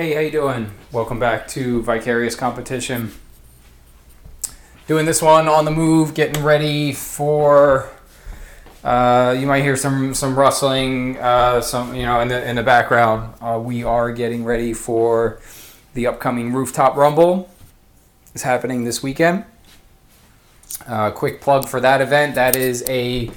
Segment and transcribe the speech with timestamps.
[0.00, 0.70] Hey, how you doing?
[0.92, 3.12] Welcome back to Vicarious Competition.
[4.86, 7.90] Doing this one on the move, getting ready for.
[8.82, 12.62] Uh, you might hear some some rustling, uh, some you know in the in the
[12.62, 13.34] background.
[13.42, 15.38] Uh, we are getting ready for
[15.92, 17.50] the upcoming rooftop rumble.
[18.32, 19.44] It's happening this weekend.
[20.86, 22.36] Uh, quick plug for that event.
[22.36, 23.30] That is a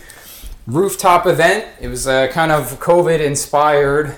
[0.66, 1.67] rooftop event.
[1.81, 4.17] It was a kind of COVID inspired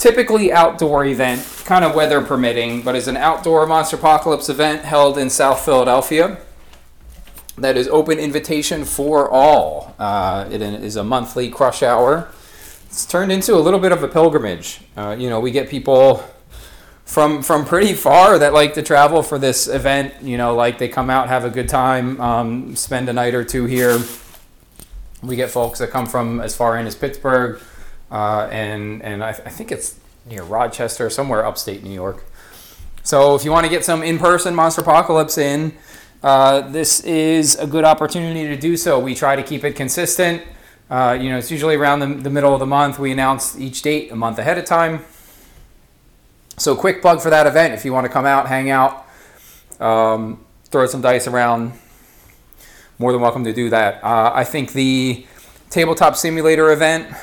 [0.00, 5.28] typically outdoor event, kind of weather permitting, but is an outdoor Monsterpocalypse event held in
[5.28, 6.38] South Philadelphia.
[7.58, 9.94] That is open invitation for all.
[9.98, 12.30] Uh, it is a monthly crush hour.
[12.86, 14.80] It's turned into a little bit of a pilgrimage.
[14.96, 16.24] Uh, you know, we get people
[17.04, 20.14] from from pretty far that like to travel for this event.
[20.22, 23.44] You know, like they come out, have a good time, um, spend a night or
[23.44, 23.98] two here.
[25.22, 27.60] We get folks that come from as far in as Pittsburgh,
[28.10, 32.24] uh, and and I, th- I, think it's near Rochester, somewhere upstate New York.
[33.02, 35.72] So if you want to get some in-person Monsterpocalypse in,
[36.22, 38.98] uh, this is a good opportunity to do so.
[38.98, 40.42] We try to keep it consistent.
[40.90, 42.98] Uh, you know, it's usually around the, the middle of the month.
[42.98, 45.04] We announce each date a month ahead of time.
[46.58, 49.06] So quick plug for that event if you want to come out, hang out,
[49.80, 51.72] um, throw some dice around.
[52.98, 54.04] More than welcome to do that.
[54.04, 55.24] Uh, I think the
[55.70, 57.16] tabletop simulator event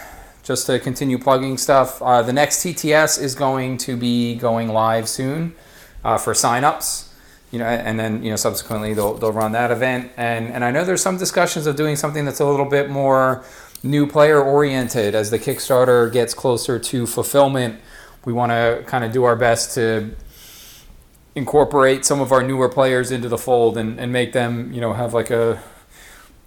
[0.47, 2.01] just to continue plugging stuff.
[2.01, 5.53] Uh, the next TTS is going to be going live soon
[6.05, 7.09] uh, for signups,
[7.51, 10.09] you know, and then you know subsequently they'll they'll run that event.
[10.15, 13.43] And and I know there's some discussions of doing something that's a little bit more
[13.83, 17.81] new player oriented as the Kickstarter gets closer to fulfillment.
[18.23, 20.15] We want to kind of do our best to
[21.35, 24.93] incorporate some of our newer players into the fold and, and make them you know
[24.93, 25.61] have like a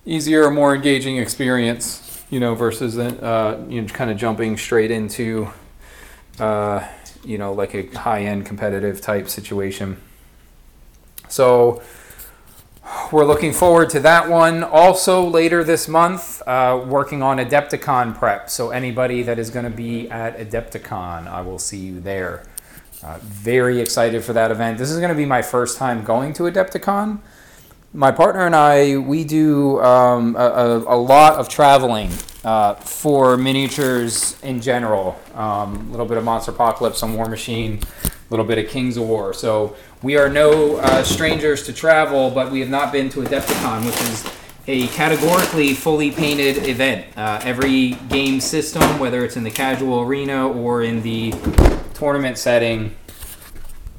[0.07, 5.49] easier more engaging experience you know, versus uh, you know, kind of jumping straight into,
[6.39, 6.87] uh,
[7.25, 10.01] you know, like a high end competitive type situation.
[11.29, 11.83] So
[13.13, 14.63] we're looking forward to that one.
[14.63, 18.49] Also, later this month, uh, working on Adepticon prep.
[18.49, 22.47] So, anybody that is going to be at Adepticon, I will see you there.
[23.03, 24.79] Uh, very excited for that event.
[24.79, 27.21] This is going to be my first time going to Adepticon
[27.93, 32.11] my partner and I, we do um, a, a, lot of traveling
[32.45, 35.19] uh, for miniatures in general.
[35.35, 39.35] A um, little bit of Monsterpocalypse on Warmachine, a little bit of Kings of War.
[39.35, 43.85] So we are no uh, strangers to travel, but we have not been to Adepticon,
[43.85, 44.27] which is
[44.67, 47.07] a categorically fully painted event.
[47.17, 51.35] Uh, every game system, whether it's in the casual arena or in the
[51.95, 52.95] tournament setting,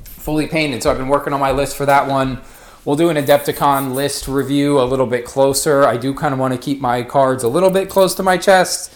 [0.03, 0.81] fully painted.
[0.81, 2.41] So I've been working on my list for that one.
[2.83, 5.85] We'll do an Adepticon list review a little bit closer.
[5.85, 8.37] I do kind of want to keep my cards a little bit close to my
[8.37, 8.91] chest.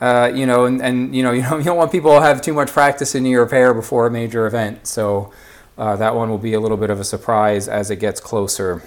[0.00, 2.42] Uh, you know, and, and you know, you know, you don't want people to have
[2.42, 4.84] too much practice in your repair before a major event.
[4.88, 5.32] So
[5.78, 8.82] uh, that one will be a little bit of a surprise as it gets closer.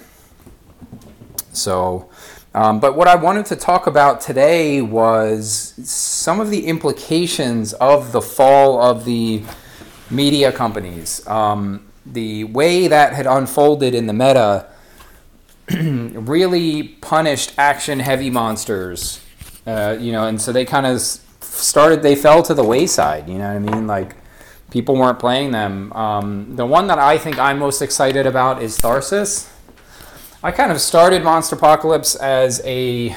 [1.54, 2.10] So,
[2.52, 8.12] um, but what I wanted to talk about today was some of the implications of
[8.12, 9.42] the fall of the
[10.10, 11.26] media companies.
[11.26, 14.66] Um, the way that had unfolded in the meta
[15.70, 19.20] really punished action heavy monsters.
[19.66, 23.28] Uh, you know, and so they kind of started, they fell to the wayside.
[23.28, 23.86] You know what I mean?
[23.86, 24.16] Like,
[24.70, 25.92] people weren't playing them.
[25.92, 29.50] Um, the one that I think I'm most excited about is Tharsis.
[30.42, 33.16] I kind of started Monsterpocalypse as a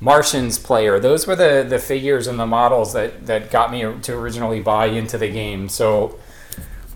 [0.00, 0.98] Martians player.
[0.98, 4.86] Those were the, the figures and the models that, that got me to originally buy
[4.86, 5.68] into the game.
[5.68, 6.18] So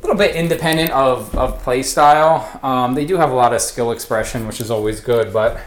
[0.04, 2.60] little bit independent of, of play style.
[2.62, 5.60] Um, they do have a lot of skill expression, which is always good, but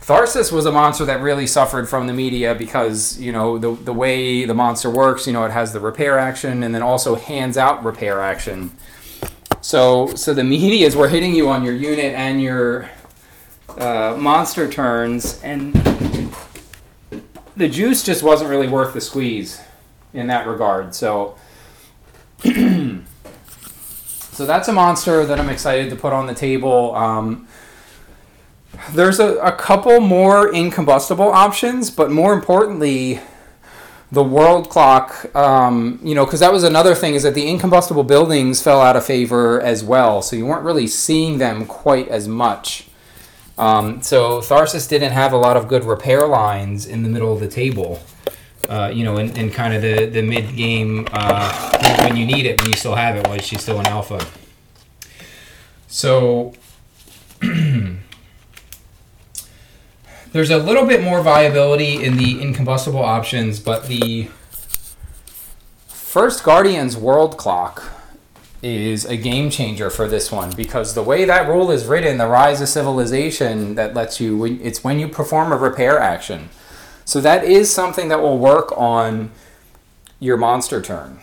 [0.00, 3.92] Tharsis was a monster that really suffered from the media because, you know, the, the
[3.92, 7.56] way the monster works, you know, it has the repair action and then also hands
[7.56, 8.70] out repair action.
[9.60, 12.88] So, so the medias were hitting you on your unit and your
[13.78, 15.74] uh, monster turns, and
[17.56, 19.60] the juice just wasn't really worth the squeeze
[20.12, 20.94] in that regard.
[20.94, 21.36] So,
[24.36, 26.94] so that's a monster that I'm excited to put on the table.
[26.94, 27.48] Um,
[28.90, 33.18] there's a, a couple more incombustible options, but more importantly,
[34.12, 38.04] the world clock, um, you know, because that was another thing is that the incombustible
[38.04, 40.20] buildings fell out of favor as well.
[40.20, 42.88] So you weren't really seeing them quite as much.
[43.56, 47.40] Um, so Tharsis didn't have a lot of good repair lines in the middle of
[47.40, 48.02] the table
[48.68, 52.46] uh, you know, in, in kind of the, the mid game uh, when you need
[52.46, 54.24] it, when you still have it, while she's still in alpha.
[55.88, 56.54] So
[60.32, 64.28] there's a little bit more viability in the incombustible options, but the
[65.86, 67.92] First Guardians World Clock
[68.62, 72.26] is a game changer for this one because the way that rule is written, the
[72.26, 76.48] Rise of Civilization, that lets you, it's when you perform a repair action.
[77.06, 79.30] So that is something that will work on
[80.18, 81.20] your monster turn.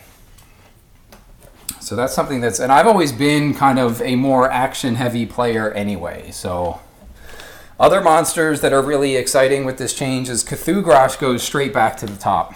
[1.82, 5.72] So that's something that's, and I've always been kind of a more action heavy player
[5.74, 6.32] anyway.
[6.32, 6.80] So
[7.78, 12.06] other monsters that are really exciting with this change is Cthulhu goes straight back to
[12.06, 12.54] the top.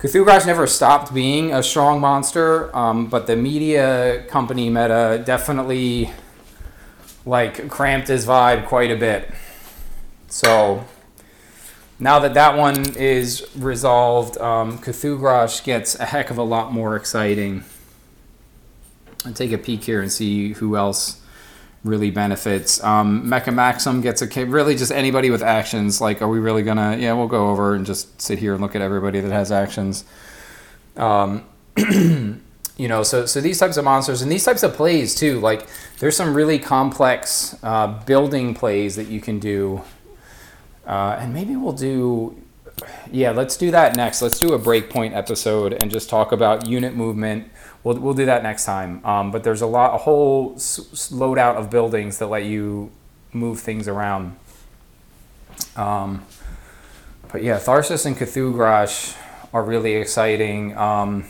[0.00, 6.10] Cthulhu never stopped being a strong monster, um, but the media company meta definitely
[7.24, 9.30] like cramped his vibe quite a bit.
[10.26, 10.84] So
[11.98, 16.96] now that that one is resolved, um, Cthulhu gets a heck of a lot more
[16.96, 17.64] exciting.
[19.24, 21.22] I'll take a peek here and see who else
[21.84, 22.82] really benefits.
[22.82, 26.00] Um, Mecha Maxim gets a really just anybody with actions.
[26.00, 26.96] Like, are we really gonna?
[26.96, 30.04] Yeah, we'll go over and just sit here and look at everybody that has actions.
[30.96, 31.44] Um,
[31.76, 35.40] you know, so so these types of monsters and these types of plays too.
[35.40, 35.66] Like,
[35.98, 39.82] there's some really complex uh, building plays that you can do,
[40.86, 42.36] uh, and maybe we'll do.
[43.10, 44.22] Yeah, let's do that next.
[44.22, 47.50] Let's do a breakpoint episode and just talk about unit movement
[47.84, 49.04] we'll, we'll do that next time.
[49.04, 52.90] Um, but there's a lot, a whole s- loadout of buildings that let you
[53.32, 54.36] move things around.
[55.76, 56.24] Um,
[57.30, 59.16] but yeah, Tharsis and Cthulhu
[59.52, 60.76] are really exciting.
[60.76, 61.26] Um,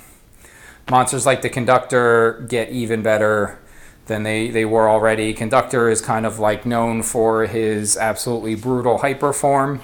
[0.90, 3.58] monsters like the Conductor get even better
[4.12, 5.32] than they, they were already.
[5.32, 9.80] Conductor is kind of like known for his absolutely brutal hyper form.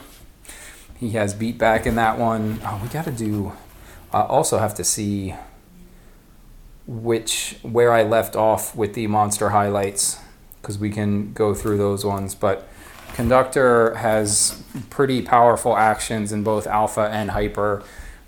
[1.01, 2.61] He has beat back in that one.
[2.63, 3.53] Oh, we got to do.
[4.13, 5.35] I also have to see
[6.87, 10.19] which where I left off with the monster highlights
[10.61, 12.35] because we can go through those ones.
[12.35, 12.69] But
[13.15, 17.83] Conductor has pretty powerful actions in both alpha and hyper,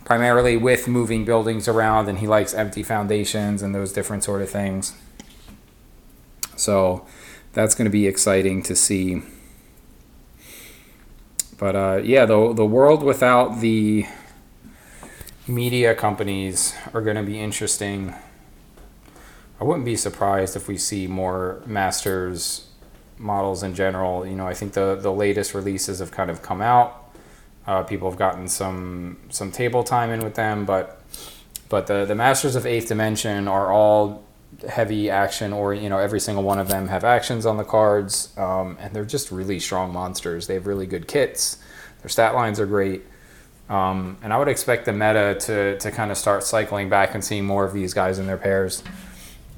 [0.06, 4.48] primarily with moving buildings around, and he likes empty foundations and those different sort of
[4.48, 4.94] things.
[6.60, 7.06] So
[7.52, 9.22] that's going to be exciting to see.
[11.58, 14.06] But uh, yeah, the the world without the
[15.48, 18.14] media companies are going to be interesting
[19.60, 22.66] I wouldn't be surprised if we see more Masters
[23.18, 24.26] models in general.
[24.26, 27.12] You know, I think the the latest releases have kind of come out.
[27.66, 31.02] Uh, people have gotten some some table time in with them, but
[31.68, 34.24] but the the Masters of Eighth Dimension are all
[34.68, 38.36] heavy action, or you know, every single one of them have actions on the cards,
[38.36, 40.46] um, and they're just really strong monsters.
[40.46, 41.58] They have really good kits.
[42.02, 43.02] Their stat lines are great.
[43.68, 47.24] Um, and I would expect the meta to, to kind of start cycling back and
[47.24, 48.82] seeing more of these guys in their pairs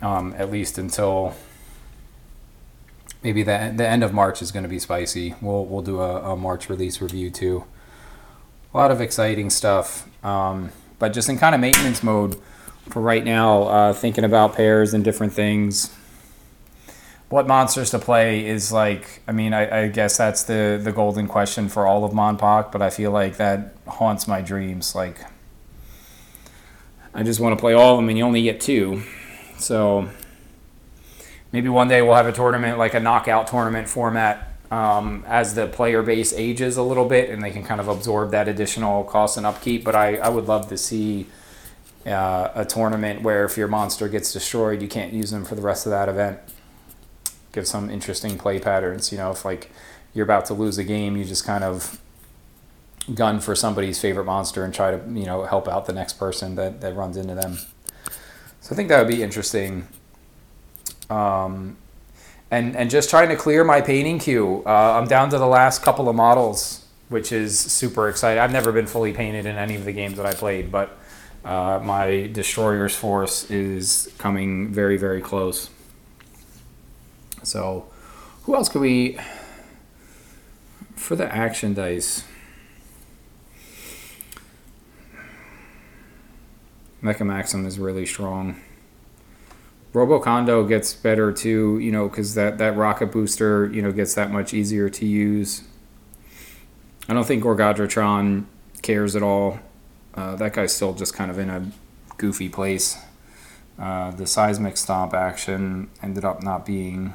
[0.03, 1.35] um, at least until
[3.23, 5.35] maybe the the end of March is going to be spicy.
[5.41, 7.65] We'll we'll do a, a, March release review too.
[8.75, 12.37] A lot of exciting stuff, um, but just in kind of maintenance mode
[12.89, 13.63] for right now.
[13.65, 15.95] Uh, thinking about pairs and different things.
[17.29, 19.23] What monsters to play is like.
[19.27, 22.83] I mean, I, I guess that's the the golden question for all of Monpok, but
[22.83, 24.95] I feel like that haunts my dreams.
[24.95, 25.19] Like,
[27.15, 29.03] I just want to play all of them, and you only get two.
[29.59, 30.09] So
[31.53, 35.67] maybe one day we'll have a tournament like a knockout tournament format um, as the
[35.67, 39.37] player base ages a little bit and they can kind of absorb that additional cost
[39.37, 39.85] and upkeep.
[39.85, 41.27] But I, I would love to see
[42.07, 45.63] uh, a tournament where if your monster gets destroyed, you can't use them for the
[45.63, 46.39] rest of that event.
[47.53, 49.13] Give some interesting play patterns.
[49.13, 49.71] You know, if like
[50.15, 52.01] you're about to lose a game, you just kind of
[53.15, 56.55] gun for somebody's favorite monster and try to you know help out the next person
[56.55, 57.59] that, that runs into them.
[58.61, 59.87] So I think that would be interesting.
[61.11, 61.77] Um,
[62.51, 64.63] and and just trying to clear my painting queue.
[64.67, 68.41] Uh, I'm down to the last couple of models, which is super exciting.
[68.41, 70.99] I've never been fully painted in any of the games that I played, but
[71.45, 75.71] uh, my Destroyer's Force is coming very very close.
[77.43, 77.89] So,
[78.45, 79.19] who else could we
[80.95, 82.25] for the action dice?
[87.03, 88.61] Mecha Maxim is really strong.
[89.93, 94.31] Robocondo gets better too, you know, because that, that rocket booster, you know, gets that
[94.31, 95.63] much easier to use.
[97.09, 98.47] I don't think Gorgadratron
[98.81, 99.59] cares at all.
[100.15, 101.71] Uh, that guy's still just kind of in a
[102.19, 102.99] goofy place.
[103.79, 107.13] Uh, the seismic stomp action ended up not being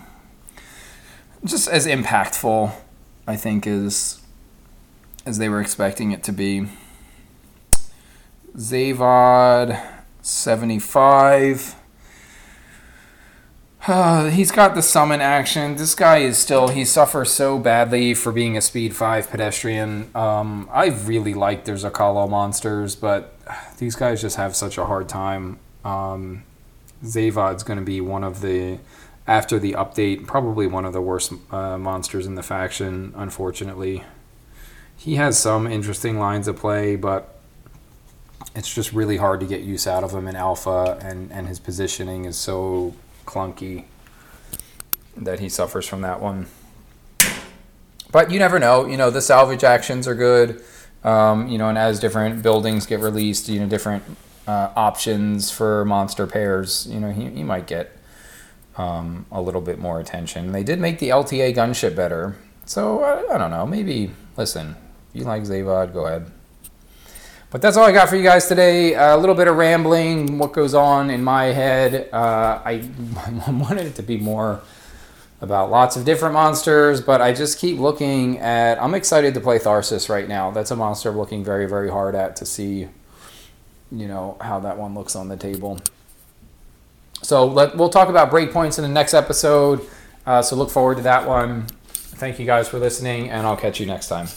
[1.46, 2.74] just as impactful,
[3.28, 4.22] I think, as
[5.26, 6.68] as they were expecting it to be.
[8.56, 9.80] Zavod
[10.22, 11.76] 75.
[13.88, 15.78] Uh, he's got the summon action.
[15.78, 20.12] This guy is still, he suffers so badly for being a speed 5 pedestrian.
[20.14, 23.34] Um, I really like their Zocalo monsters, but
[23.78, 25.60] these guys just have such a hard time.
[25.86, 26.44] Um,
[27.02, 28.80] Zavod's going to be one of the,
[29.26, 34.04] after the update, probably one of the worst uh, monsters in the faction, unfortunately.
[34.98, 37.40] He has some interesting lines of play, but
[38.54, 41.60] it's just really hard to get use out of him in alpha, and, and his
[41.60, 42.94] positioning is so
[43.28, 43.84] clunky
[45.16, 46.48] that he suffers from that one.
[48.12, 48.88] But you never know.
[48.88, 50.64] You know, the salvage actions are good.
[51.04, 54.04] Um, you know, and as different buildings get released, you know, different
[54.48, 57.92] uh, options for monster pairs, you know, he, he might get
[58.78, 60.52] um, a little bit more attention.
[60.52, 62.38] They did make the LTA gunship better.
[62.66, 63.66] So, I, I don't know.
[63.66, 64.76] Maybe, listen,
[65.10, 66.32] if you like Zavod, go ahead.
[67.50, 68.94] But that's all I got for you guys today.
[68.94, 72.10] a little bit of rambling, what goes on in my head.
[72.12, 72.90] Uh, I,
[73.48, 74.62] I wanted it to be more
[75.40, 78.82] about lots of different monsters, but I just keep looking at.
[78.82, 80.52] I'm excited to play Tharsis right now.
[80.52, 82.90] That's a monster I'm looking very, very hard at to see,
[83.92, 85.80] you know, how that one looks on the table.
[87.22, 89.88] So let, we'll talk about breakpoints in the next episode.
[90.26, 91.68] Uh, so look forward to that one.
[91.88, 94.28] Thank you guys for listening, and I'll catch you next time.